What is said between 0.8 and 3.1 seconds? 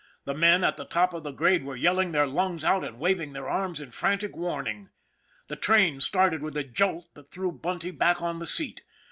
top of the grade were yelling their lungs out and